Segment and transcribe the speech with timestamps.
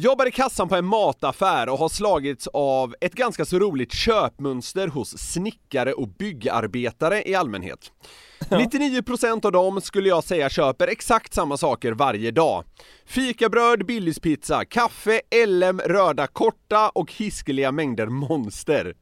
[0.00, 4.88] Jobbar i kassan på en mataffär och har slagits av ett ganska så roligt köpmönster
[4.88, 7.92] hos snickare och byggarbetare i allmänhet.
[8.40, 12.64] 99% av dem skulle jag säga köper exakt samma saker varje dag.
[13.06, 18.94] Fikabröd, Billys-pizza, kaffe, LM, röda korta och hiskeliga mängder monster.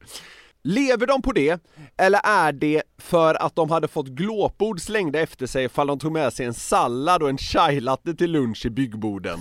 [0.63, 1.61] Lever de på det,
[1.97, 6.11] eller är det för att de hade fått glåpord slängda efter sig ifall de tog
[6.11, 9.39] med sig en sallad och en chai-latte till lunch i byggborden?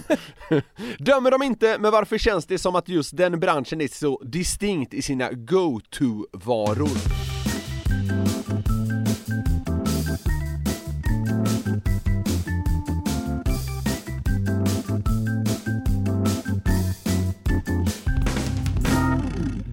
[0.98, 4.94] Dömer de inte, men varför känns det som att just den branschen är så distinkt
[4.94, 7.35] i sina go-to-varor?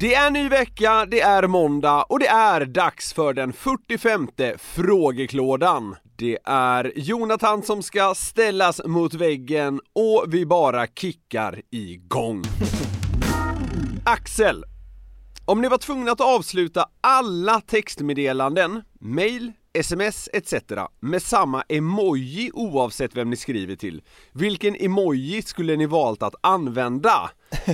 [0.03, 5.95] Det är ny vecka, det är måndag och det är dags för den 45 frågeklådan.
[6.15, 12.43] Det är Jonathan som ska ställas mot väggen och vi bara kickar igång.
[14.05, 14.65] Axel,
[15.45, 20.53] om ni var tvungna att avsluta alla textmeddelanden, mail, sms etc.
[20.99, 27.29] med samma emoji oavsett vem ni skriver till, vilken emoji skulle ni valt att använda?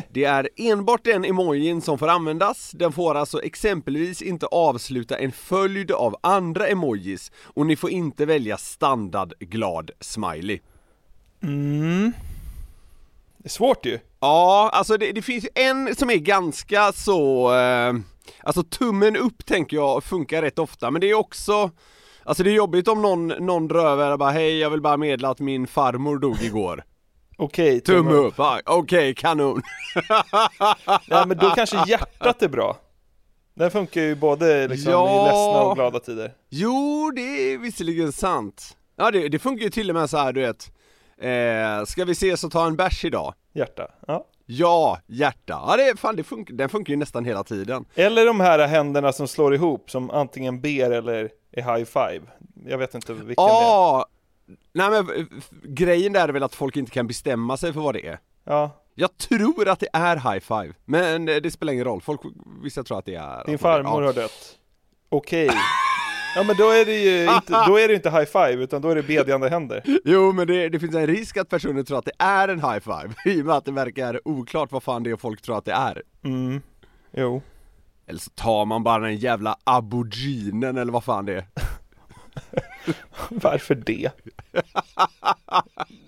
[0.09, 5.31] Det är enbart den emojin som får användas, den får alltså exempelvis inte avsluta en
[5.31, 10.59] följd av andra emojis och ni får inte välja standard glad smiley.
[11.43, 12.13] Mm.
[13.37, 13.99] Det är svårt ju.
[14.19, 17.93] Ja, alltså det, det finns en som är ganska så, eh,
[18.43, 21.71] alltså tummen upp tänker jag funkar rätt ofta, men det är också
[22.23, 23.63] Alltså det är jobbigt om någon, någon
[24.11, 26.83] och bara hej jag vill bara meddela att min farmor dog igår
[27.41, 29.61] Okej, Tumme upp, ah, okej kanon
[31.07, 32.77] Ja men då kanske hjärtat är bra.
[33.53, 35.09] Den funkar ju både liksom Ja.
[35.11, 36.33] i ledsna och glada tider.
[36.49, 40.33] Jo, det är visserligen sant Ja det, det funkar ju till och med så här
[40.33, 40.71] du vet
[41.21, 43.33] eh, Ska vi ses och ta en bärs idag?
[43.53, 43.87] Hjärta.
[44.07, 44.25] Ja.
[44.45, 48.39] Ja, hjärta, ja det, fan, det funkar, den funkar ju nästan hela tiden Eller de
[48.39, 52.21] här händerna som slår ihop som antingen ber eller är high five.
[52.65, 54.05] Jag vet inte vilken det är.
[54.73, 57.95] Nej men f- grejen där är väl att folk inte kan bestämma sig för vad
[57.95, 61.85] det är Ja, Jag tror att det är high five, men eh, det spelar ingen
[61.85, 62.21] roll, folk,
[62.63, 64.07] vissa tror att det är din farmor ja.
[64.07, 64.57] har dött.
[65.09, 65.49] Okej.
[66.35, 68.89] Ja men då är det ju inte, då är det inte high five utan då
[68.89, 69.83] är det bedjande händer.
[70.05, 72.79] Jo men det, det finns en risk att personen tror att det är en high
[72.79, 75.65] five, i och med att det verkar oklart vad fan det är folk tror att
[75.65, 76.61] det är Mm.
[77.11, 77.41] Jo.
[78.07, 81.45] Eller så tar man bara den jävla aboriginen eller vad fan det är
[83.43, 84.11] Varför det?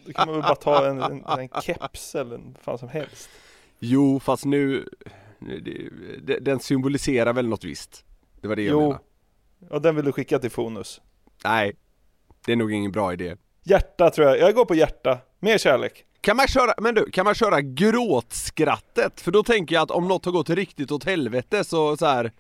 [0.06, 3.30] Då kan man väl bara ta en, en, en keps eller en fan som helst.
[3.80, 4.90] Jo fast nu,
[6.24, 8.06] det, den symboliserar väl något visst
[8.42, 8.82] Det var det jag Jo.
[8.82, 9.00] menade
[9.70, 11.02] Och den vill du skicka till Fonus.
[11.44, 11.76] Nej,
[12.46, 15.18] det är nog ingen bra idé Hjärta tror jag, jag går på hjärta.
[15.40, 16.06] Mer kärlek.
[16.22, 19.22] Kan man köra, men du, kan man köra gråtskrattet?
[19.22, 22.32] För då tänker jag att om något har gått riktigt åt helvete så, så här.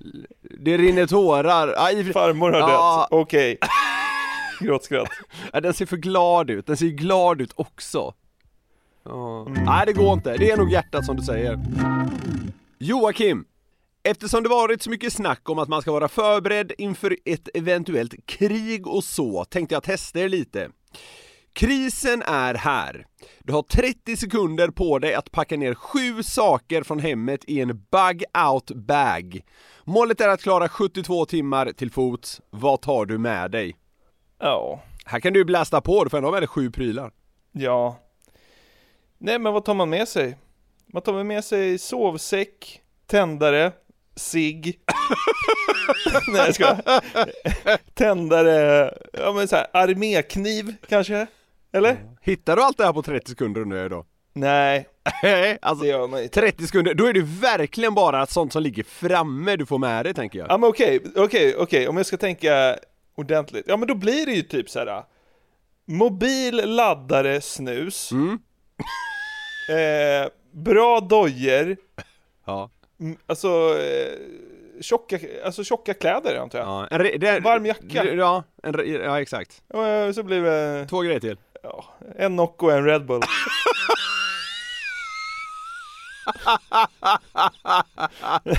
[0.60, 2.98] Det rinner tårar, aj, Farmor har Ja.
[3.10, 3.58] dött, okej.
[4.64, 5.08] Gråtskratt.
[5.52, 8.14] ja, den ser för glad ut, den ser glad ut också
[9.04, 9.46] ja.
[9.48, 11.58] Nej det går inte, det är nog hjärtat som du säger
[12.78, 13.44] Joakim
[14.08, 18.26] Eftersom det varit så mycket snack om att man ska vara förberedd inför ett eventuellt
[18.26, 20.70] krig och så, tänkte jag testa er lite.
[21.52, 23.06] Krisen är här.
[23.42, 27.68] Du har 30 sekunder på dig att packa ner sju saker från hemmet i en
[27.68, 29.40] bug out bag.
[29.84, 32.40] Målet är att klara 72 timmar till fots.
[32.50, 33.76] Vad tar du med dig?
[34.38, 34.82] Ja.
[35.04, 37.12] Här kan du blästa på, får ändå med dig sju prylar.
[37.52, 37.98] Ja.
[39.18, 40.36] Nej men vad tar man med sig?
[40.86, 43.72] Man tar med sig sovsäck, tändare,
[44.16, 44.80] cigg.
[46.28, 46.76] Nej jag ska.
[47.94, 51.26] Tändare, ja men så här, armékniv kanske?
[51.72, 51.96] Eller?
[52.20, 54.04] Hittar du allt det här på 30 sekunder undrar jag då?
[54.32, 54.88] Nej,
[55.62, 56.40] alltså, det gör man inte.
[56.40, 60.14] 30 sekunder, då är det verkligen bara sånt som ligger framme du får med dig
[60.14, 60.50] tänker jag.
[60.50, 62.76] Ja men okej, okej, okej, om jag ska tänka
[63.16, 63.64] ordentligt.
[63.68, 65.02] Ja men då blir det ju typ så här.
[65.88, 68.12] Mobil, laddare, snus.
[68.12, 68.38] Mm.
[69.68, 71.76] Eh, bra dojer
[72.46, 72.70] Ja.
[73.26, 74.18] alltså, eh,
[74.80, 76.68] tjocka, alltså tjocka kläder antar jag.
[76.68, 76.86] ja.
[76.90, 78.04] En, re- det, Varm jacka.
[78.04, 78.74] Ja, en,
[79.04, 79.62] ja exakt.
[79.68, 81.36] Och eh, så blir det Två grejer till.
[81.62, 81.84] ja,
[82.18, 83.22] en Nocco och en Red Bull.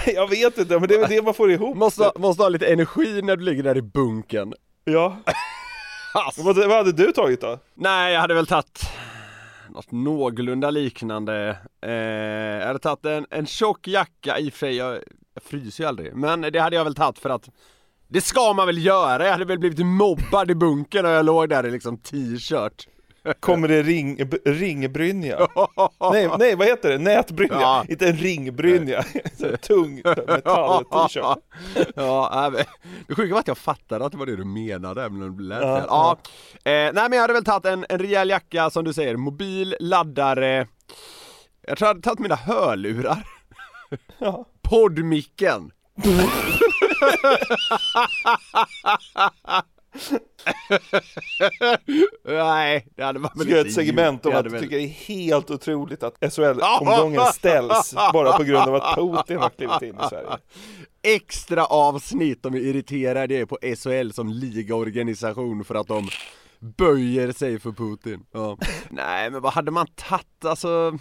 [0.14, 1.78] jag vet inte, men det är det man får ihop.
[1.78, 4.54] Måste, måste ha lite energi när du ligger där i bunken.
[4.84, 5.18] Ja.
[6.14, 6.44] Alltså.
[6.44, 7.60] Vad, vad hade du tagit då?
[7.74, 8.82] Nej, jag hade väl tagit
[9.70, 11.58] något någorlunda liknande.
[11.82, 14.94] Eh, jag hade tagit en, en tjock jacka, i och för sig, jag,
[15.34, 16.16] jag fryser ju aldrig.
[16.16, 17.50] Men det hade jag väl tagit för att
[18.08, 19.26] det ska man väl göra?
[19.26, 22.88] Jag hade väl blivit mobbad i bunkern och jag låg där i liksom t-shirt.
[23.40, 25.48] Kommer det ring, ringbrynja?
[26.12, 26.98] nej, nej, vad heter det?
[26.98, 27.62] Nätbrynja?
[27.62, 27.86] Ja.
[27.90, 29.04] Inte en ringbrynja.
[29.62, 31.38] Tung metall-t-shirt.
[31.96, 32.64] ja, men-
[33.08, 35.62] det sjuka var att jag fattade att det var det du menade, men det lät
[35.62, 35.86] Ja, fel.
[35.90, 36.18] Ja.
[36.72, 39.76] Eh, nej men jag hade väl tagit en, en rejäl jacka som du säger, mobil,
[39.80, 40.68] laddare
[41.68, 43.24] Jag tror jag hade tagit mina hörlurar
[44.18, 44.46] Ja.
[44.62, 45.72] Poddmicken
[52.24, 54.88] Nej, det hade man väl inte ett segment om att du hade tycker det är
[54.88, 60.10] helt otroligt att SHL-omgången ställs bara på grund av att Putin har klivit in i
[60.10, 60.28] Sverige.
[61.02, 66.10] extra avsnitt om hur irriterade jag är på SHL som ligaorganisation för att de
[66.60, 68.26] böjer sig för Putin.
[68.32, 68.58] Ja.
[68.90, 70.98] Nej men vad hade man tagit alltså?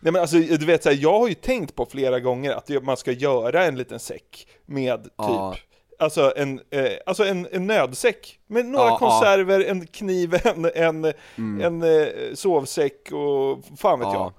[0.00, 2.84] Nej men alltså du vet så här, jag har ju tänkt på flera gånger att
[2.84, 5.54] man ska göra en liten säck med typ Ja.
[5.98, 11.12] Alltså en, eh, alltså en, en nödsäck med några Ja, konserver, en kniv, en, en,
[11.62, 14.14] en eh, sovsäck och fan vet jag.
[14.14, 14.32] Ja.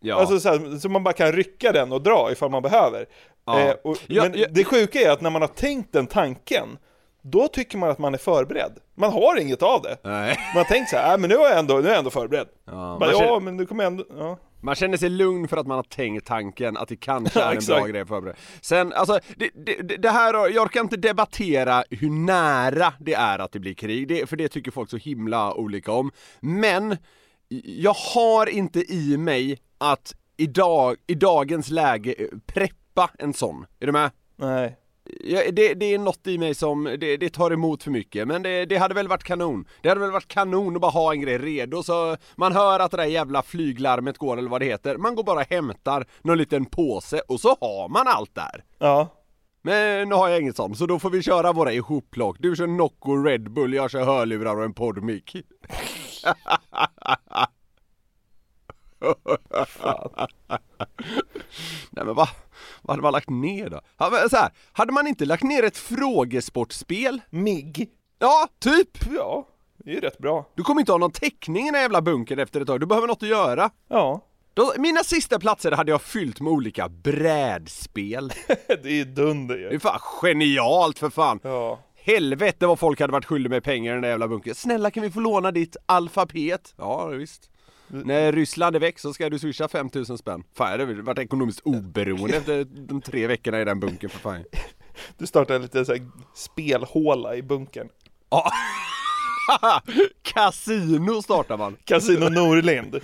[0.00, 0.16] Ja.
[0.16, 3.06] Alltså så, här, så man bara kan rycka den och dra ifall man behöver.
[3.46, 3.60] Ja.
[3.60, 4.46] Eh, och, Ja, men ja.
[4.50, 6.78] det sjuka är att när man har tänkt den tanken,
[7.22, 8.72] då tycker man att man är förberedd.
[8.94, 9.96] Man har inget av det.
[10.02, 10.38] Nej.
[10.54, 12.46] Man tänkt så här, äh, men nu är jag ändå, nu är jag ändå förberedd.
[12.64, 14.38] Ja, Bara, ja, men du kommer ändå, ja.
[14.62, 17.64] Man känner sig lugn för att man har tänkt tanken att det kanske är en
[17.66, 18.36] bra grej att förbereda.
[18.60, 23.52] Sen, alltså, det, det, det här, jag orkar inte debattera hur nära det är att
[23.52, 26.10] det blir krig, det, för det tycker folk så himla olika om.
[26.40, 26.96] Men,
[27.64, 33.66] jag har inte i mig att idag, i dagens läge eh, preppa en sån.
[33.80, 34.10] Är du med?
[34.36, 34.76] Nej.
[35.04, 38.42] Ja, det, det är något i mig som, det, det tar emot för mycket, men
[38.42, 39.64] det, det hade väl varit kanon.
[39.80, 42.90] Det hade väl varit kanon att bara ha en grej redo så man hör att
[42.90, 44.96] det där jävla flyglarmet går eller vad det heter.
[44.96, 48.64] Man går bara och hämtar någon liten påse och så har man allt där.
[48.78, 49.08] Ja.
[49.62, 52.36] Men nu har jag inget sånt, så då får vi köra våra ihopplock.
[52.38, 55.36] Du kör Nocco Red Bull, jag kör hörlurar och en poddmick.
[61.90, 62.28] Nej men va?
[62.82, 63.80] Vad hade man lagt ner då?
[64.30, 67.20] Så här, hade man inte lagt ner ett frågesportspel?
[67.30, 67.88] MIG.
[68.18, 68.98] Ja, typ!
[69.16, 69.48] Ja,
[69.84, 70.46] det är ju rätt bra.
[70.54, 72.86] Du kommer inte ha någon täckning i den här jävla bunkern efter ett tag, du
[72.86, 73.70] behöver något att göra.
[73.88, 74.20] Ja.
[74.54, 78.32] Då, mina sista platser hade jag fyllt med olika brädspel.
[78.66, 79.80] Det är ju dunder Det är ju.
[79.80, 81.40] fan genialt för fan!
[81.42, 81.78] Ja.
[82.04, 84.54] Helvete vad folk hade varit skyldiga med pengar i den där jävla bunkern.
[84.54, 86.74] Snälla kan vi få låna ditt alfabet?
[86.78, 87.50] Ja visst.
[87.92, 90.44] När Ryssland är väck så ska du swisha 5000 spänn.
[90.56, 94.44] Fan jag hade varit ekonomiskt oberoende efter de tre veckorna i den bunkern för fan.
[95.18, 96.02] Du startar en liten så här
[96.34, 97.88] spelhåla i bunkern.
[98.30, 98.50] Ja.
[100.22, 101.76] Casino startar man.
[101.84, 103.00] Casino Norlind.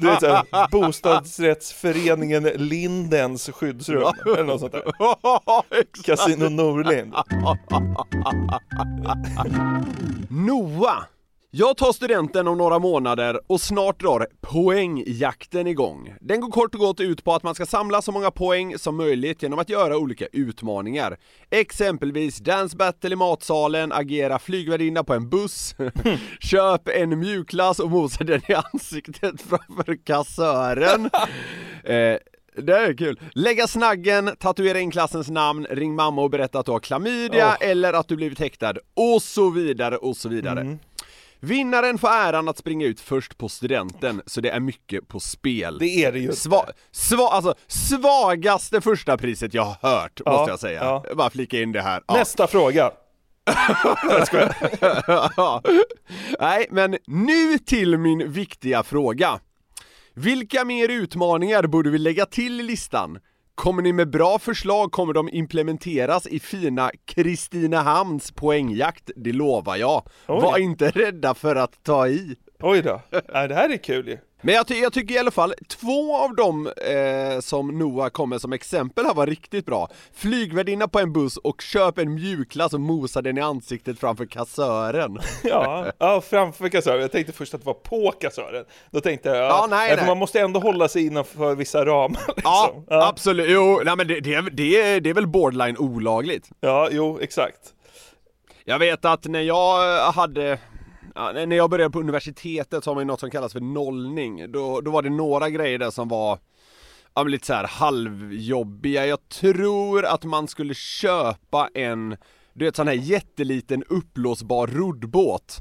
[0.00, 4.02] Du vet såhär, bostadsrättsföreningen Lindens skyddsrum.
[4.26, 4.82] Eller något sånt där.
[6.04, 7.14] Casino Norlind.
[10.30, 11.02] Noah!
[11.52, 16.14] Jag tar studenten om några månader och snart drar poängjakten igång.
[16.20, 18.96] Den går kort och gott ut på att man ska samla så många poäng som
[18.96, 21.16] möjligt genom att göra olika utmaningar.
[21.50, 25.74] Exempelvis dance battle i matsalen, agera flygvärdinna på en buss,
[26.40, 31.10] köp en mjukglass och mosa den i ansiktet framför kassören.
[31.84, 32.16] eh,
[32.56, 33.20] det är kul.
[33.34, 37.68] Lägga snaggen, tatuera in klassens namn, ring mamma och berätta att du har klamydia Åh.
[37.68, 40.78] eller att du blivit häktad och så vidare och så vidare.
[41.40, 45.78] Vinnaren får äran att springa ut först på studenten, så det är mycket på spel.
[45.78, 46.32] Det är det ju.
[46.32, 50.84] Sva, sva, alltså, svagaste första priset jag har hört, Ja, måste jag säga.
[50.84, 51.04] ja.
[51.16, 52.02] Bara flika in det här.
[52.06, 52.14] Ja.
[52.14, 52.90] Nästa fråga.
[56.40, 59.40] Nej, men nu till min viktiga fråga.
[60.14, 63.18] Vilka mer utmaningar borde vi lägga till i listan?
[63.60, 70.02] Kommer ni med bra förslag kommer de implementeras i fina Kristinehamns poängjakt, det lovar jag.
[70.28, 70.40] Oj.
[70.42, 72.36] Var inte rädda för att ta i.
[72.60, 73.00] Oj då.
[73.32, 74.18] Nej, det här är kul ju.
[74.42, 78.38] Men jag, ty jag tycker i alla fall, två av dem eh, som Noah kommer
[78.38, 79.88] som exempel här var riktigt bra.
[80.14, 85.18] Flygvärdinna på en buss och köp en mjukglass och mosa den i ansiktet framför kassören.
[85.44, 87.00] Ja, ja framför kassören.
[87.00, 88.64] Jag tänkte först att det var på kassören.
[88.90, 90.06] Då tänkte jag, ja, nej, nej.
[90.06, 92.42] man måste ändå hålla sig innanför vissa ramar liksom.
[92.44, 93.46] Ja, ja, absolut.
[93.50, 96.48] Jo, nej men det, det, är- det, det är väl borderline olagligt.
[96.60, 97.58] ja jo, exakt.
[98.64, 100.58] Jag vet att när jag hade
[101.14, 104.52] Ja, när jag började på universitetet så har man ju något som kallas för nollning.
[104.52, 106.38] Då, då var det några grejer där som var
[107.14, 109.06] ja, lite så här halvjobbiga.
[109.06, 112.16] Jag tror att man skulle köpa en,
[112.52, 115.58] du vet sån här jätteliten uppblåsbar roddbåt.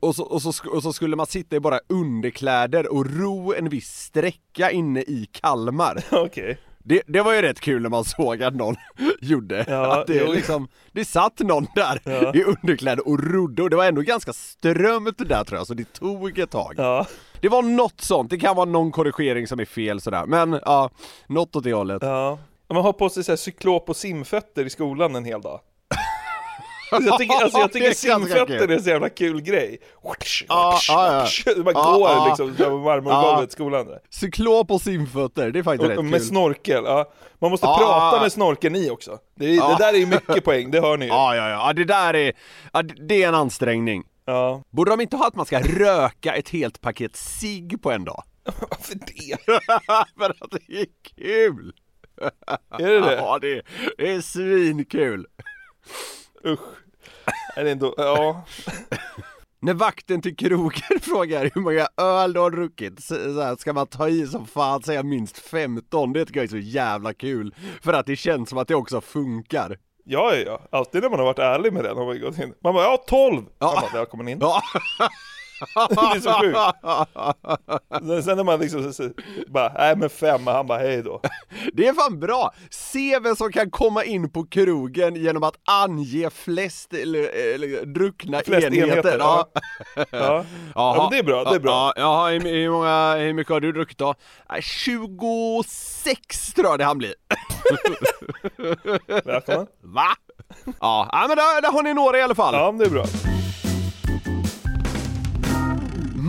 [0.00, 3.68] Och, så, och, så, och så skulle man sitta i bara underkläder och ro en
[3.68, 6.04] viss sträcka inne i Kalmar.
[6.12, 6.58] Okej.
[6.86, 8.74] Det, det var ju rätt kul när man såg att någon
[9.20, 10.32] gjorde, Ja, att det jo.
[10.32, 12.34] liksom, det satt någon där Ja.
[12.34, 15.92] i underkläder och rodde och det var ändå ganska strömt där tror jag, så det
[15.92, 16.74] tog ett tag.
[16.76, 17.06] Ja,
[17.40, 20.90] Det var något sånt, det kan vara någon korrigering som är fel sådär, men ja,
[21.26, 22.02] något åt det hållet.
[22.02, 22.38] ja.
[22.68, 25.60] Man har på sig så här cyklop och simfötter i skolan en hel dag.
[27.02, 28.70] Jag tycker, alltså, jag tycker simfötter kul.
[28.70, 29.78] är en så jävla kul grej.
[30.02, 31.52] Ja, ja, ja.
[31.64, 33.86] Man går liksom över marmorgolvet i skolan.
[33.86, 33.98] Där.
[34.10, 36.28] Cyklop och simfötter, det är faktiskt Och, rätt och med kul.
[36.28, 37.12] snorkel, ja.
[37.38, 39.18] Man måste prata med snorkeln i också.
[39.36, 41.10] Det, det där är ju mycket poäng, det hör ni ju.
[41.10, 42.32] Ja, ja, ja, det där är,
[43.08, 44.04] det är en ansträngning.
[44.26, 44.62] Ja.
[44.70, 48.22] Borde de inte ha att man ska röka ett helt paket cigg på en dag?
[48.44, 49.36] Varför det?
[50.18, 50.86] För att det är
[51.16, 51.72] kul!
[52.78, 53.14] Är det det?
[53.16, 53.62] Ja, det är,
[53.98, 55.26] det är svinkul!
[56.46, 56.60] Usch.
[57.56, 58.44] Är det ändå, ja.
[59.60, 63.86] När vakten till krogen frågar hur många öl du har druckit, så, här, ska man
[63.86, 67.54] ta i som fan säga minst 15, det tycker jag är så jävla kul.
[67.82, 69.78] För att det känns som att det också funkar.
[70.04, 70.78] Ja, ja, ja.
[70.78, 72.54] Alltid när man har varit ärlig med den har man gått in.
[72.62, 73.42] Man bara, ja 12!
[73.58, 73.66] Ja.
[73.66, 74.38] Man bara, välkommen in.
[74.40, 74.62] Ja,
[75.88, 76.58] Det är så sjukt.
[78.24, 79.10] Sen- när man liksom så,
[79.46, 81.20] bara, nej men fem, han bara, hej då.
[81.72, 82.50] det är fan bra!
[82.70, 88.40] Se vem som kan komma in på krogen genom att ange flest eller, eller druckna
[88.44, 88.88] Flest enheter.
[88.88, 89.48] enheter, ja.
[90.10, 90.44] Ja.
[90.74, 91.92] Ja, men det är bra, det är bra.
[91.96, 94.14] Ja, hur, hur, många, hur mycket har du druckit då?
[94.50, 97.14] Nej, 26 tror jag det han blir.
[99.24, 99.66] Välkommen.
[99.82, 100.06] Va?
[100.80, 102.54] Ja, ja men där, där har ni några i alla fall.
[102.54, 103.04] Ja, men det är bra.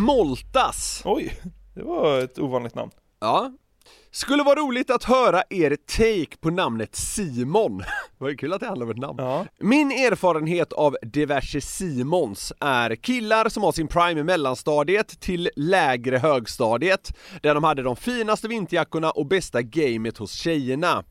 [0.06, 1.02] Moltas.
[1.06, 1.42] Oj,
[1.76, 2.92] det var ett ovanligt namn.
[3.20, 3.52] Ja.
[4.12, 7.84] Skulle vara roligt att höra er take på namnet Simon.
[8.18, 9.20] Vad kul att det handlar om ett namn.
[9.20, 9.46] Ja.
[9.60, 16.18] Min erfarenhet av diverse Simons är killar som har sin prime i mellanstadiet till lägre
[16.18, 21.04] högstadiet, där de hade de finaste vinterjackorna och bästa gamet hos tjejerna.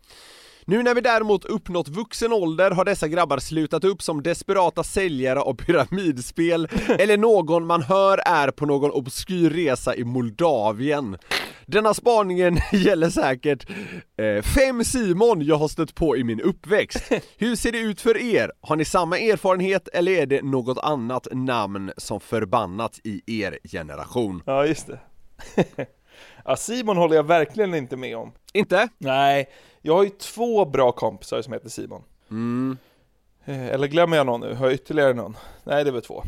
[0.67, 5.41] Nu när vi däremot uppnått vuxen ålder har dessa grabbar slutat upp som desperata säljare
[5.41, 6.69] av pyramidspel
[6.99, 11.17] eller någon man hör är på någon obskyr resa i Moldavien.
[11.67, 13.71] Denna spaningen gäller säkert
[14.19, 17.13] eh, fem Simon jag har stött på i min uppväxt.
[17.39, 18.53] Hur ser det ut för er?
[18.61, 24.43] Har ni samma erfarenhet eller är det något annat namn som förbannats i er generation?
[24.47, 24.99] Ja, just det.
[26.45, 28.33] ja, Simon håller jag verkligen inte med om.
[28.55, 28.89] Inte?
[28.99, 29.49] Nej,
[29.83, 32.03] jag har ju två bra kompisar som heter Simon.
[32.31, 32.77] Mm.
[33.45, 34.55] Eh, Eller glömmer jag någon nu?
[34.55, 35.37] Har jag ytterligare någon?
[35.65, 36.25] Nej, det är väl två.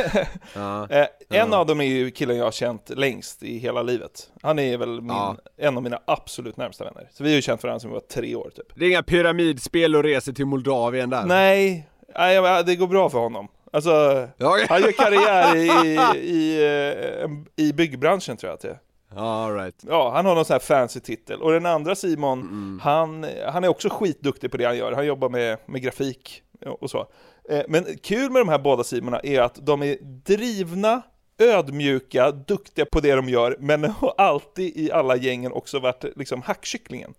[0.54, 0.88] Ja.
[0.90, 4.30] Eh, en av dem är ju killen jag har känt längst i hela livet.
[4.42, 5.36] Han är väl min, Ja.
[5.56, 7.08] en av mina absolut närmsta vänner.
[7.12, 8.66] Så vi har ju känt varandra sedan vi var tre år typ.
[8.74, 11.24] Det är inga pyramidspel och resor till Moldavien där?
[11.24, 13.48] Nej, nej, det går bra för honom.
[13.72, 18.68] Alltså, Ja, han gör karriär i, i, eh, en- i byggbranschen tror jag att det
[18.68, 18.78] är.
[19.14, 19.74] All right.
[19.88, 21.42] Ja, han har någon sån här fancy titel.
[21.42, 22.80] Och den andra Simon, Mm.
[22.82, 24.92] han, han är också skitduktig på det han gör.
[24.92, 26.42] Han jobbar med, med grafik
[26.80, 27.06] och så.
[27.50, 31.02] Eh, Men kul med de här båda Simona är att de är drivna,
[31.38, 36.42] ödmjuka, duktiga på det de gör, men har alltid i alla gängen också varit liksom
[36.42, 37.14] hackkycklingen.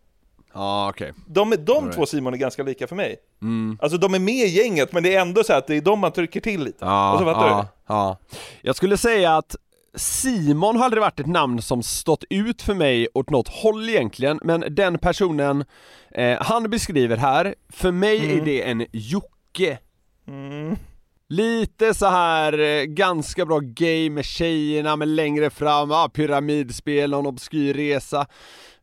[0.54, 1.14] Ja, okej.
[1.28, 1.96] De, de All right.
[1.96, 3.16] två Simon är ganska lika för mig.
[3.42, 3.78] Mm.
[3.82, 6.00] Alltså de är med i gänget, men det är ändå så att det är de
[6.00, 6.78] man trycker till lite.
[6.86, 7.94] Ja, alltså fattar ja, du?
[7.94, 8.18] ja.
[8.62, 9.56] Jag skulle säga att
[9.96, 14.40] Simon har aldrig varit ett namn som stått ut för mig åt något håll egentligen,
[14.44, 15.66] men den personen
[16.12, 19.80] eh, han beskriver här, för mig är det en Jocke.
[20.28, 20.76] Mm.
[21.30, 27.28] Lite så här eh, ganska bra game med tjejerna, men längre fram, ah, pyramidspel, någon
[27.28, 28.28] obskyr resa.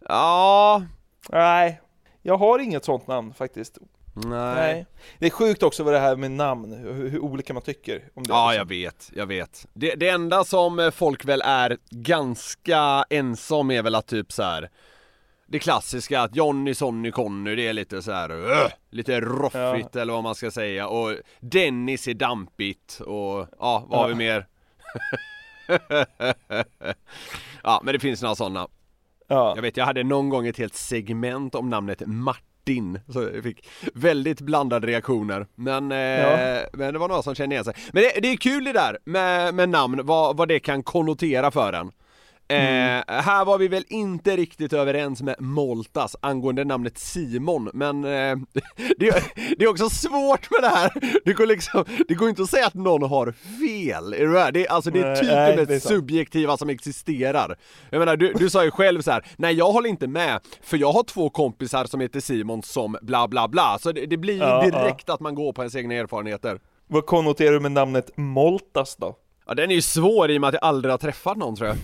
[0.09, 0.83] Ja,
[1.31, 1.81] Nej,
[2.23, 3.79] jag har inget sånt namn faktiskt.
[4.15, 4.55] Nej.
[4.55, 4.87] Nej.
[5.19, 8.23] Det är sjukt också vad det här med namn, hur, hur olika man tycker om
[8.23, 8.29] det.
[8.33, 8.59] Ja, liksom.
[8.59, 9.67] jag vet, jag vet.
[9.73, 14.33] Det, det enda som eh, folk väl är ganska ensamma om är väl att typ
[14.33, 14.71] så här.
[15.47, 20.13] Det klassiska att Johnny, Sonny, Conny, det är lite så här, öh, lite roffigt eller
[20.13, 24.17] vad man ska säga och Dennis är dampigt och ja, vad har vi Ja.
[24.17, 24.47] mer?
[27.63, 28.69] ja, men det finns några sådana.
[29.29, 29.53] Ja.
[29.57, 32.45] Jag vet, jag hade någon gång ett helt segment om namnet Martin,
[33.13, 35.47] så jag fick väldigt blandade reaktioner.
[35.55, 36.61] Men, eh, Ja.
[36.73, 37.75] men det var några som kände igen sig.
[37.93, 41.51] Men det, det är kul det där med, med namn, vad, vad det kan konnotera
[41.51, 41.91] för en.
[42.49, 48.11] Eh, här var vi väl inte riktigt överens med Moltas angående namnet Simon, men eh,
[48.99, 49.25] det,
[49.59, 51.21] det är också svårt med det här.
[51.25, 54.55] Det går liksom, det går inte att säga att någon har fel, är du med?
[54.55, 57.57] Det är, alltså det är typ det mest subjektiva som existerar.
[57.91, 60.77] Jag menar, du, du sa ju själv så här: nej jag håller inte med, för
[60.77, 64.35] jag har två kompisar som heter Simon som bla bla bla, så det, det blir
[64.35, 66.59] ju direkt att man går på ens egna erfarenheter.
[66.87, 69.17] Vad konnoterar du med namnet Moltas då?
[69.47, 71.69] Ja den är ju svår i och med att jag aldrig har träffat någon tror
[71.69, 71.77] jag.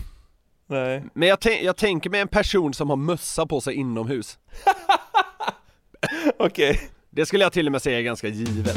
[0.71, 1.05] Nej.
[1.15, 4.39] Men jag, jag tänker mig en person som har mössa på sig inomhus.
[6.39, 6.81] Okej.
[7.11, 8.77] Det skulle jag till och med säga är ganska givet.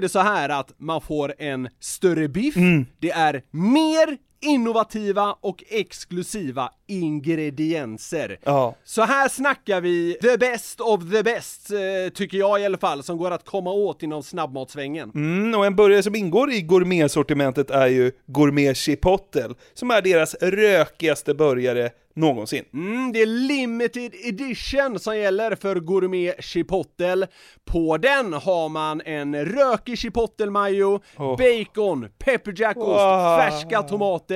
[0.01, 2.55] det så här att man får en större biff,
[2.99, 8.37] det är mer innovativa och exklusiva ingredienser.
[8.43, 8.75] Ja.
[8.83, 13.03] Så här snackar vi the best of the best, eh, tycker jag i alla fall,
[13.03, 15.11] som går att komma åt inom snabbmatsvängen.
[15.15, 20.35] Mm, och en burgare som ingår i gourmetsortimentet är ju Gourmet Chipotle, som är deras
[20.41, 22.65] rökigaste burgare någonsin.
[22.73, 27.27] Mm, det är limited edition som gäller för Gourmet Chipotle.
[27.65, 31.37] På den har man en rökig chipotle mayo, Oh.
[31.37, 33.37] bacon, pepperjackost, Wow.
[33.37, 34.30] färska tomater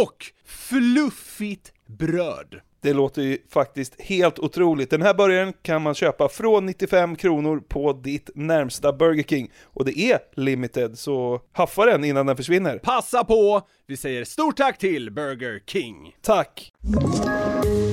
[0.00, 2.60] och fluffigt bröd.
[2.84, 4.90] Det låter ju faktiskt helt otroligt.
[4.90, 9.50] Den här burgaren kan man köpa från 95 kronor på ditt närmsta Burger King.
[9.64, 12.78] Och det är limited, så haffa den innan den försvinner.
[12.78, 13.62] Passa på!
[13.86, 16.16] Vi säger stort tack till Burger King.
[16.22, 16.72] Tack!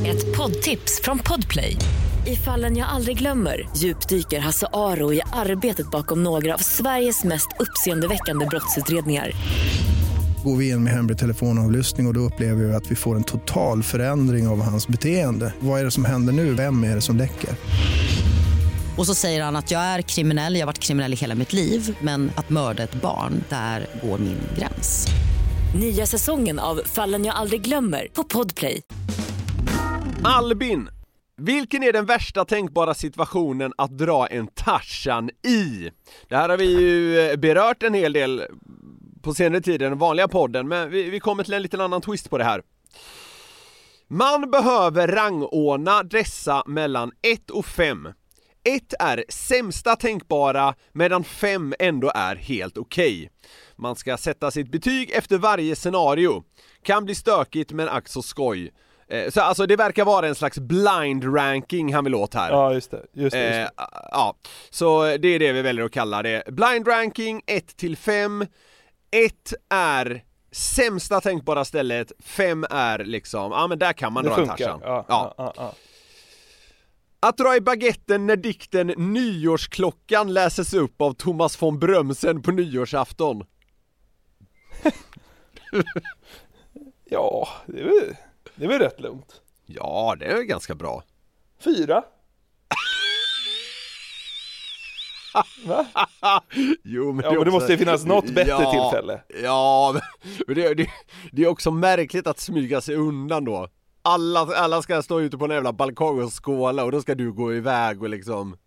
[0.08, 1.78] Ett poddtips från Podplay.
[2.28, 7.48] I fallen jag aldrig glömmer djupdyker Hasse Aro i arbetet bakom några av Sveriges mest
[7.60, 9.32] uppseendeväckande brottsutredningar.
[10.44, 13.24] Går vi in med hemlig telefonavlyssning och, och då upplever vi att vi får en
[13.24, 15.54] total förändring av hans beteende.
[15.60, 16.54] Vad är det som händer nu?
[16.54, 17.50] Vem är det som läcker?
[18.98, 21.54] Och så säger han att jag är kriminell, jag har varit kriminell i hela mitt
[21.54, 25.08] liv men att mörda ett barn, där går min gräns.
[25.80, 28.82] Nya säsongen av Fallen jag aldrig glömmer på Podplay.
[30.24, 30.90] Albin,
[31.38, 35.90] vilken är den värsta tänkbara situationen att dra en Tarzan i?
[36.30, 38.42] Det här har vi ju eh, berört en hel del
[39.24, 42.02] på senare tid i den vanliga podden, men vi, vi kommer till en liten annan
[42.02, 42.62] twist på det här.
[44.08, 48.08] Man behöver rangordna dessa mellan 1 och 5.
[48.64, 53.30] 1 är sämsta tänkbara medan 5 ändå är helt okej.
[53.76, 56.44] Man ska sätta sitt betyg efter varje scenario.
[56.84, 58.72] Kan bli stökigt men ack så skoj.
[59.10, 62.50] Eh, Så alltså det verkar vara en slags blind ranking han vill åt här.
[62.52, 63.06] Ja, just det.
[63.14, 63.72] Just det, just Eh, det.
[64.12, 64.36] ja,
[64.70, 66.44] så det är det vi väljer att kalla det.
[66.48, 68.46] Blind ranking 1 till 5.
[69.12, 74.39] 1 är sämsta tänkbara stället, 5 är liksom, ja men där kan man det dra
[74.39, 74.65] en funkar.
[74.65, 74.82] Tarzan.
[74.84, 75.34] Ja, ja.
[75.38, 75.74] Ja, ja.
[77.19, 83.45] Att dra i baguetten när dikten Nyårsklockan läses upp av Thomas von Brömsen på nyårsafton.
[87.10, 88.15] ja det, är väl,
[88.56, 89.41] det är väl rätt lugnt.
[89.65, 91.04] Ja, det är ganska bra.
[91.60, 92.04] Fyra?
[95.65, 95.86] Va?
[96.84, 99.22] Jo, men Ja, men det måste ju finnas något bättre tillfälle.
[99.44, 99.96] Ja,
[100.48, 100.89] men det, det,
[101.32, 103.67] det är också märkligt att smyga sig undan då.
[104.02, 107.32] Alla, alla ska stå ute på en jävla balkong och skåla och då ska du
[107.32, 108.58] gå iväg och liksom,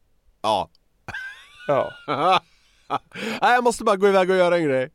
[0.42, 0.70] ja.
[1.68, 1.90] Ja.
[3.42, 4.90] Nej, jag måste bara gå iväg och göra en grej.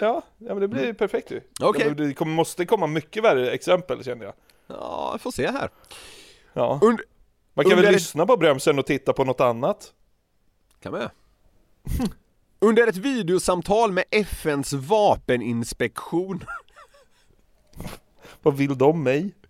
[0.00, 1.40] Ja, ja men det blir ju perfekt ju.
[1.62, 1.82] Okej.
[1.86, 4.34] Ja, men Det måste komma mycket värre exempel känner jag.
[4.66, 5.70] Ja, jag får se här.
[6.52, 6.78] Ja.
[6.82, 7.00] Und,
[7.54, 9.92] Man kan under- väl lyssna på bromsen och titta på något annat?
[10.84, 11.10] Kan med.
[12.60, 16.44] Under ett videosamtal med FNs vapeninspektion
[18.42, 19.30] Vad vill de mig?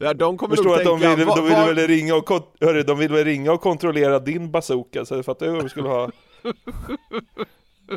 [0.00, 2.82] Ja, de kommer Förstår nog att de vill, "Va- de vill väl ringa och, hörru,
[2.82, 6.10] de vill väl ringa och kontrollera din bazooka, så fattar jag vad de skulle ha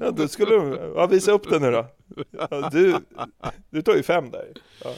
[0.01, 1.85] Ja, då skulle de, ja, visa upp den nu då
[2.31, 2.95] ja, du,
[3.69, 4.89] du tar ju fem där ja.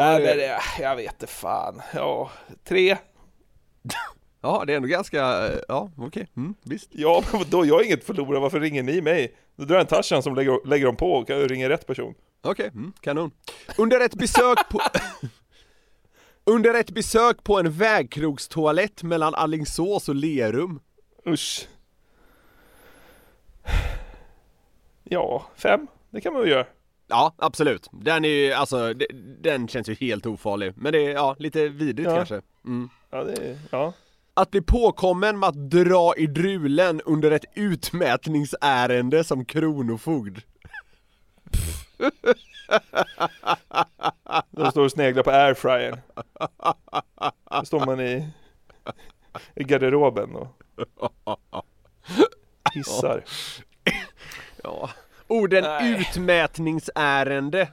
[0.00, 2.30] Är men jag vet inte fan, ja,
[2.64, 2.96] tre
[4.40, 6.88] Ja, det är ändå ganska, eh, ja okej, mm, visst.
[6.92, 9.34] Ja, men då jag är inget förlorare, varför ringer ni mig?
[9.56, 12.14] Då drar jag en Tarzan som lägger, lägger dem på och ringer rätt person.
[12.42, 13.30] Okej, mm, kanon.
[13.78, 14.80] Under ett besök på...
[16.46, 20.80] Under ett besök på en vägkrogstoalett mellan Allingsås och Lerum.
[21.26, 21.68] Usch.
[25.04, 26.66] Ja, fem, det kan man väl göra.
[27.08, 27.88] Ja, absolut.
[27.92, 29.06] Den är ju, alltså, de-
[29.40, 30.72] den känns ju helt ofarlig.
[30.76, 32.16] Men det är, ja, lite vidrigt Ja.
[32.16, 32.40] kanske.
[32.64, 32.88] Mm.
[33.14, 33.92] Ja, det ja.
[34.34, 40.38] Att bli påkommen med att dra i drulen under ett utmätningsärende som kronofogd.
[44.50, 46.00] De står och sneglar på airfryern.
[47.50, 48.28] Då står man i,
[49.54, 50.62] i garderoben och
[52.74, 53.24] hissar.
[54.62, 54.90] Ja.
[55.28, 56.00] Orden Nej.
[56.00, 57.68] utmätningsärende eh,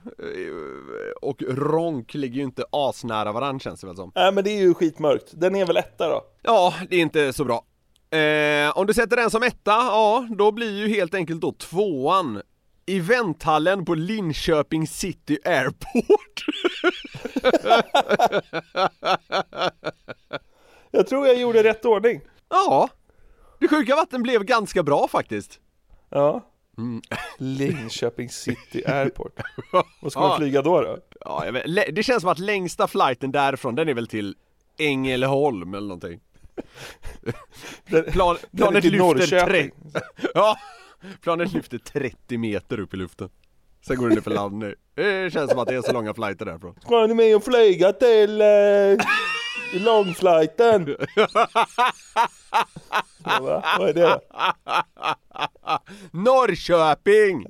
[1.21, 4.11] och ronk ligger ju inte asnära varandra känns det väl som.
[4.15, 5.27] Nej men det är ju skitmörkt.
[5.31, 6.21] Den är väl etta då?
[6.41, 7.63] Ja, det är inte så bra.
[8.19, 12.41] Eh, om du sätter den som etta, ja, då blir ju helt enkelt då tvåan
[12.85, 16.45] i vänthallen på Linköping City Airport.
[20.91, 22.21] Jag tror jag gjorde rätt ordning.
[22.49, 22.89] ja,
[23.59, 25.59] det sjuka vatten blev ganska bra faktiskt.
[26.09, 26.41] Ja.
[26.77, 27.01] Mm.
[27.37, 29.39] Linköping City Airport.
[30.01, 30.27] Vad ska Ja.
[30.27, 30.97] man flyga då då?
[31.19, 34.35] Ja, vet, det känns som att längsta flighten därifrån, den är väl till
[34.79, 36.19] Ängelholm eller någonting.
[37.87, 39.71] Den, Plan, planet lyfter Norrköping.
[39.93, 39.99] 30,
[40.33, 40.57] ja,
[41.21, 43.29] planet lyfter 30 meter upp i luften.
[43.87, 44.75] Sen går det ner för land nu.
[44.95, 46.75] Det känns som att det är så långa flighter därifrån.
[46.81, 48.47] Ska ni med och flyga till eh,
[49.73, 50.95] långflighten?
[53.25, 53.63] Ja, va?
[53.79, 54.19] Vad är det?
[56.11, 57.45] Norrköping!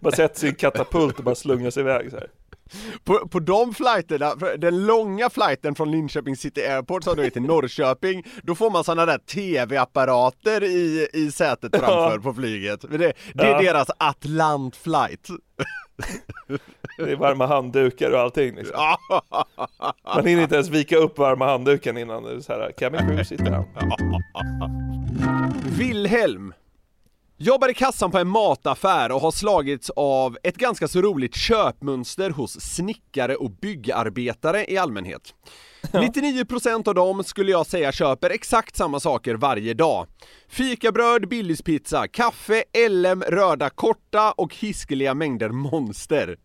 [0.00, 2.28] Man sätter sig i en katapult och bara slungar sig iväg så här.
[3.04, 8.24] På, på de flighterna, den långa flighten från Linköping City Airport som är till Norrköping,
[8.42, 12.80] då får man sådana där TV-apparater i, i sätet framför på flyget.
[12.90, 13.60] Det, det är Ja.
[13.62, 15.28] deras Atlant flight.
[16.98, 18.76] Det är varma handdukar och allting liksom.
[20.14, 23.24] Man hinner inte ens vika upp varma handduken innan det är så här, cabin crew
[23.24, 23.64] sitter down.
[25.78, 26.52] Wilhelm
[27.36, 32.30] Jobbar i kassan på en mataffär och har slagits av ett ganska så roligt köpmönster
[32.30, 35.34] hos snickare och byggarbetare i allmänhet.
[35.82, 40.06] 99% av dem skulle jag säga köper exakt samma saker varje dag.
[40.48, 46.36] Fikabröd, Billys-pizza, kaffe, LM, röda korta och hiskeliga mängder monster.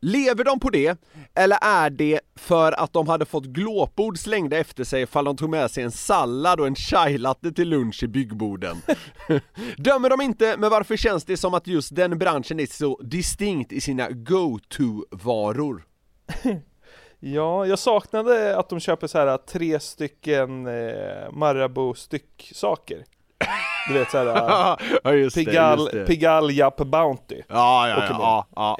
[0.00, 1.00] Lever de på det,
[1.34, 5.50] eller är det för att de hade fått glåpord slängda efter sig ifall de tog
[5.50, 8.76] med sig en sallad och en chai-latte till lunch i byggborden?
[9.76, 13.72] Dömer de inte, men varför känns det som att just den branschen är så distinkt
[13.72, 15.84] i sina go-to-varor?
[17.20, 23.04] Ja, jag saknade att de köper så här tre stycken eh, Marabou-stycksaker.
[23.88, 24.78] Du vet såhär, ja,
[26.06, 27.42] Pigalle, Japp Bounty.
[27.48, 28.76] Ja, ja, ja, ja, ja,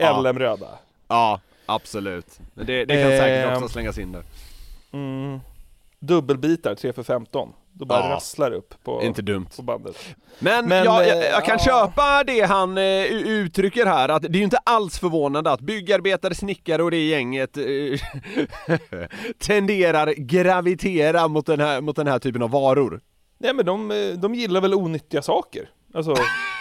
[0.60, 0.78] ja.
[1.08, 2.38] Ja, absolut.
[2.54, 3.54] Det, det kan säkert Ehm.
[3.62, 4.22] också slängas in där.
[4.92, 5.40] Mm.
[6.00, 7.52] Dubbelbitar, 3 för 15.
[7.72, 8.10] Då bara Ja.
[8.14, 9.46] rasslar upp på, Inte dumt.
[9.56, 9.96] på bandet.
[10.38, 11.64] Men, Men, jag, eh, jag, jag kan ja.
[11.64, 15.60] köpa det han eh, u- uttrycker här, att det är ju inte alls förvånande att
[15.60, 17.64] byggarbetare, snickare och det gänget eh,
[19.38, 23.00] tenderar gravitera mot den, här, mot den här typen av varor.
[23.38, 25.68] Nej men de, de gillar väl onyttiga saker.
[25.94, 26.14] Alltså,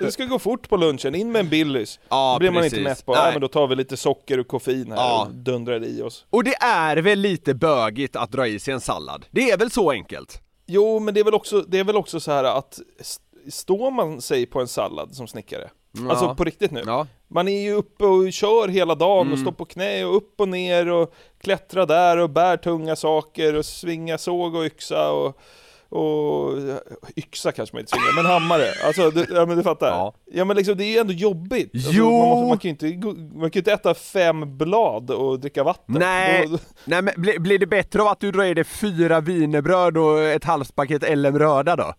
[0.00, 2.00] det ska gå fort på lunchen, in med en Billys.
[2.08, 2.78] Ja, då blir man precis.
[2.78, 3.22] inte mätt på, Nej.
[3.24, 5.26] ja men då tar vi lite socker och koffein här Ja.
[5.28, 6.24] och dundrar i oss.
[6.30, 9.26] Och det är väl lite bögigt att dra i sig en sallad?
[9.30, 10.40] Det är väl så enkelt?
[10.66, 13.90] Jo, men det är väl också, det är väl också så här att st- står
[13.90, 15.70] man sig på en sallad som snickare?
[15.92, 16.10] Ja.
[16.10, 16.82] Alltså på riktigt nu.
[16.86, 17.06] Ja.
[17.28, 19.38] Man är ju uppe och kör hela dagen och Mm.
[19.44, 23.64] står på knä och upp och ner och klättrar där och bär tunga saker och
[23.64, 25.38] svingar såg och yxa och
[25.90, 26.52] och
[27.16, 28.66] yxa kanske man inte svingar, men hammare.
[28.86, 29.86] Alltså, du, ja men du fattar.
[29.88, 30.14] Ja.
[30.32, 31.70] Ja, men liksom det är ju ändå jobbigt.
[31.74, 32.10] Alltså, Jo!
[32.18, 35.94] Man, måste, man, kan ju inte, man kan inte äta fem blad och dricka vatten.
[35.98, 39.20] Nej, Då, nej men blir, blir det bättre av att du drar i dig fyra
[39.20, 41.92] wienerbröd och ett halvt paket LM röda då?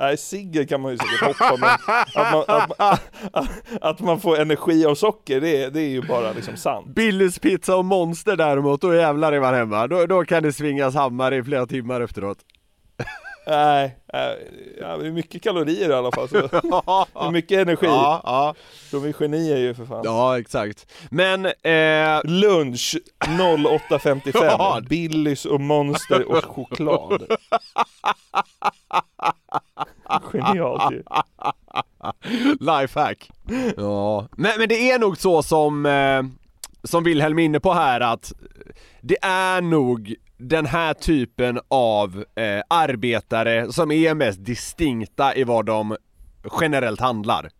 [0.00, 1.78] Nej, ciggen kan man ju säkert hoppa med.
[2.14, 3.46] Att man, att, man-
[3.80, 6.86] att man får energi av socker, det, är- det är ju bara liksom sant.
[6.86, 9.86] Billys pizza och monster däremot, då jävlar är man hemma.
[9.86, 12.38] Då, då kan det svingas hammare i flera timmar efteråt.
[13.50, 14.48] Nej, nej,
[14.80, 16.28] ja, det är mycket kalorier i alla fall.
[16.28, 16.36] Så.
[16.40, 17.86] Det är mycket energi.
[17.86, 18.54] Ja, ja,
[18.90, 20.02] De är genier ju för fan.
[20.04, 20.92] ja exakt.
[21.10, 24.80] Men, eh, Lunch 08.55, Ja.
[24.88, 27.26] Billys och Monster och choklad.
[30.22, 31.02] Genialt ju.
[32.60, 33.30] lifehack.
[33.76, 36.22] Ja, men, men det är nog så som eh,
[36.84, 38.32] som Wilhelm är inne på här att
[39.00, 45.66] det är nog den här typen av eh, arbetare som är mest distinkta i vad
[45.66, 45.96] de
[46.60, 47.50] generellt handlar.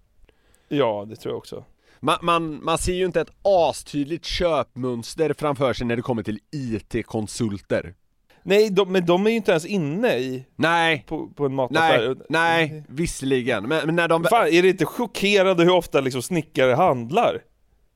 [0.69, 1.65] Ja, det tror jag också.
[2.01, 6.39] Man, man, man ser ju inte ett astydligt köpmönster framför sig när det kommer till
[6.53, 7.95] IT-konsulter.
[8.43, 12.17] Nej, de, men de är ju inte ens inne i, Nej, på, på en mataffär.
[12.29, 13.69] nej, nej, visserligen.
[13.69, 14.25] Men, men när de...
[14.25, 17.43] Fan, är det inte chockerande hur ofta liksom snickare handlar?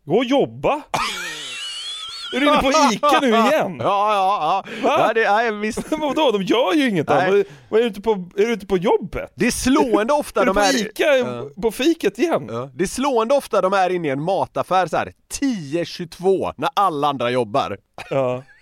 [0.05, 0.83] Gå och jobba!
[2.37, 3.77] är du inne på ICA nu igen?
[3.81, 4.65] Ja, ja, ja.
[4.83, 4.97] Va?
[4.99, 5.91] ja det, nej, visst.
[5.91, 7.29] Men vadå, de gör ju inget Nej.
[7.29, 7.47] annat.
[7.69, 9.33] Vad är du ute på, är du ute på jobbet?
[9.35, 10.77] Det är slående ofta Är de på är...
[10.87, 11.49] ICA Ja.
[11.63, 12.49] på fiket igen?
[12.53, 12.71] Ja.
[12.75, 17.09] Det är slående ofta de är inne i en mataffär så här 10-22 när alla
[17.09, 17.77] andra jobbar.
[18.11, 18.43] Ja.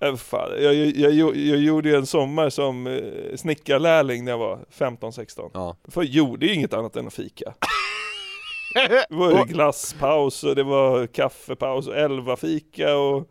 [0.00, 0.50] Äh, fan.
[0.62, 5.50] Jag, jag, jag, jag gjorde en sommar som eh, snickarlärling när jag var 15-16.
[5.54, 5.76] Ja.
[5.88, 7.54] För jag gjorde ju inget annat än att fika.
[8.74, 13.28] Det var ju glasspaus och det var kaffepaus och elva fika och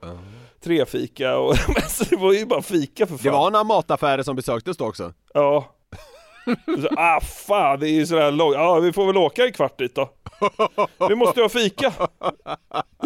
[0.64, 1.58] tre fika och
[1.90, 3.24] så det var ju bara fika för fan.
[3.24, 5.14] Det var några mataffärer som besöktes då också.
[5.34, 5.66] Ja.
[6.66, 8.56] Så, ah fan, det är ju sådär långt.
[8.56, 10.10] Ja, vi får väl åka en kvart dit då.
[11.10, 11.92] Vi måste ju ha fika.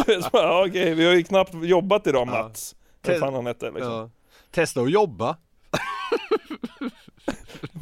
[0.05, 2.75] Så, ja, okej, vi har ju knappt jobbat idag Mats.
[3.07, 3.91] Vad fan han hette liksom.
[3.91, 4.09] Ja.
[4.51, 5.37] Testa att jobba.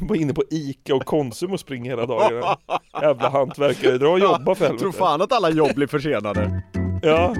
[0.00, 2.56] Var inne på Ica och Konsum och springer hela dagen.
[3.02, 4.98] Jävla hantverkare, dra och jobba för Tror helvete.
[4.98, 6.62] fan att alla jobb blir försenade.
[7.02, 7.34] Ja,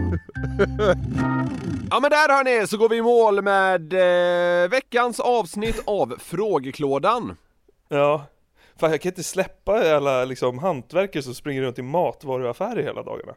[1.91, 7.37] Ja men där hörni, så går vi i mål med eh, veckans avsnitt av Frågeklådan.
[7.89, 8.25] ja.
[8.81, 13.33] Fan jag kan inte släppa alla liksom hantverkare som springer runt i matvaruaffärer hela dagarna.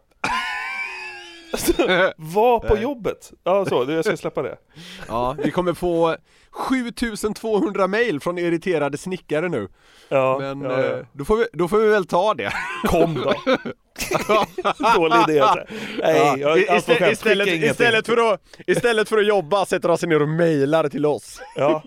[2.18, 3.32] Var på jobbet.
[3.44, 4.58] Ja så, jag ska släppa det.
[5.08, 6.16] Ja, vi kommer få
[6.52, 9.68] 7200 mail från irriterade snickare nu.
[10.10, 10.98] Ja, Men ja, ja.
[10.98, 12.54] eh, Då, får vi, då får vi väl ta det.
[12.88, 13.34] Kom då.
[14.96, 15.40] Dålig idé.
[15.40, 15.66] alltså.
[16.04, 17.12] Nej, Ja, jag, istället,
[17.64, 21.42] istället, för att, istället för att jobba sätter de sig ner och mailar till oss.
[21.56, 21.84] Ja.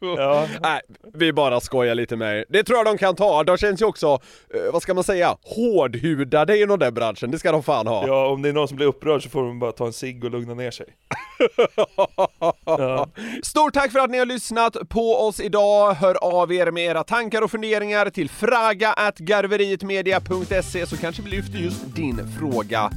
[0.00, 0.48] Ja.
[0.62, 0.80] Nej,
[1.14, 2.44] vi bara skojar lite med er.
[2.48, 3.44] Det tror jag de kan ta.
[3.44, 4.06] De känns ju också,
[4.54, 7.30] eh, vad ska man säga, hårdhudade inom den branschen.
[7.30, 8.06] Det ska de fan ha.
[8.06, 10.24] ja, om det är någon som blir upprörd så får de bara ta en cigg
[10.24, 10.86] och lugna ner sig.
[12.64, 13.08] Ja.
[13.42, 15.94] Stort tack för att ni har lyssnat på oss idag.
[15.94, 21.94] Hör av er med era tankar och funderingar till fraga.garverietmedia.se så kanske vi lyfter just
[21.96, 22.90] din fråga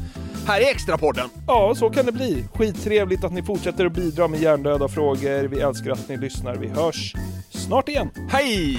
[0.47, 1.29] här i Extrapodden.
[1.47, 2.45] Ja, så kan det bli.
[2.53, 5.43] Skittrevligt att ni fortsätter att bidra med hjärndöda frågor.
[5.47, 6.55] Vi älskar att ni lyssnar.
[6.55, 7.13] Vi hörs
[7.49, 8.09] snart igen.
[8.29, 8.77] Hej!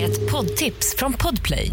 [0.00, 1.72] Ett poddtips från Podplay.